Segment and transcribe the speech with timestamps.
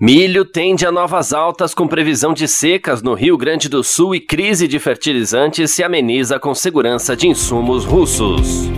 [0.00, 4.18] Milho tende a novas altas com previsão de secas no Rio Grande do Sul e
[4.18, 8.68] crise de fertilizantes se ameniza com segurança de insumos russos.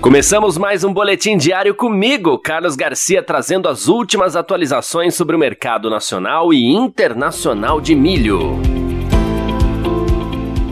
[0.00, 5.90] Começamos mais um boletim diário comigo, Carlos Garcia, trazendo as últimas atualizações sobre o mercado
[5.90, 8.77] nacional e internacional de milho.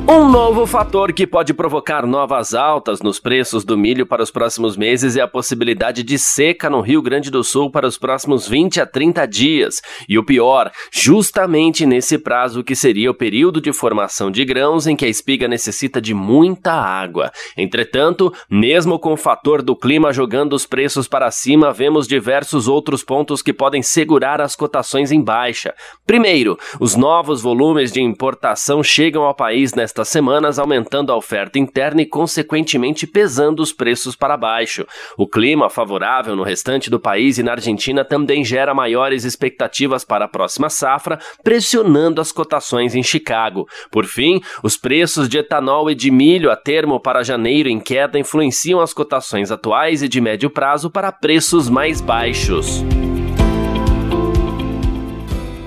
[0.08, 4.76] Um novo fator que pode provocar novas altas nos preços do milho para os próximos
[4.76, 8.80] meses é a possibilidade de seca no Rio Grande do Sul para os próximos 20
[8.80, 9.82] a 30 dias.
[10.08, 14.94] E o pior, justamente nesse prazo que seria o período de formação de grãos em
[14.94, 17.32] que a espiga necessita de muita água.
[17.56, 23.02] Entretanto, mesmo com o fator do clima jogando os preços para cima, vemos diversos outros
[23.02, 25.74] pontos que podem segurar as cotações em baixa.
[26.06, 31.58] Primeiro, os novos volumes de importação chegam ao país nesta nestas semanas, aumentando a oferta
[31.58, 34.86] interna e, consequentemente, pesando os preços para baixo.
[35.16, 40.26] O clima favorável no restante do país e na Argentina também gera maiores expectativas para
[40.26, 43.66] a próxima safra, pressionando as cotações em Chicago.
[43.90, 48.18] Por fim, os preços de etanol e de milho a termo para janeiro em queda
[48.18, 52.84] influenciam as cotações atuais e de médio prazo para preços mais baixos.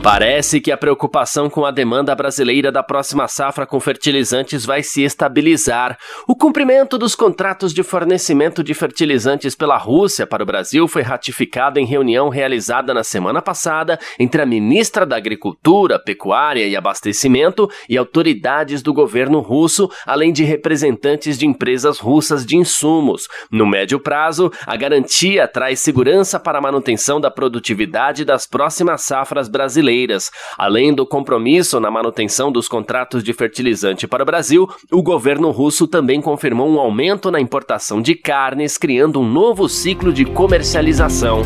[0.01, 5.03] Parece que a preocupação com a demanda brasileira da próxima safra com fertilizantes vai se
[5.03, 5.97] estabilizar.
[6.25, 11.79] O cumprimento dos contratos de fornecimento de fertilizantes pela Rússia para o Brasil foi ratificado
[11.79, 17.97] em reunião realizada na semana passada entre a ministra da Agricultura, Pecuária e Abastecimento e
[17.97, 23.27] autoridades do governo russo, além de representantes de empresas russas de insumos.
[23.51, 29.49] No médio prazo, a garantia traz segurança para a manutenção da produtividade das próximas safras
[29.49, 30.29] brasileiras brasileiras.
[30.57, 35.87] Além do compromisso na manutenção dos contratos de fertilizante para o Brasil, o governo russo
[35.87, 41.41] também confirmou um aumento na importação de carnes, criando um novo ciclo de comercialização.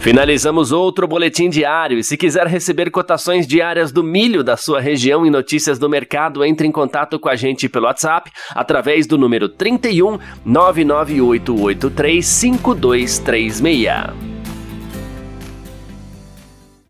[0.00, 5.26] Finalizamos outro boletim diário e se quiser receber cotações diárias do milho da sua região
[5.26, 9.48] e notícias do mercado, entre em contato com a gente pelo WhatsApp através do número
[9.48, 14.35] 31 99883 5236.